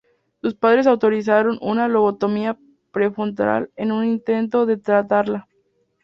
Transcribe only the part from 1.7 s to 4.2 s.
lobotomía prefrontal en un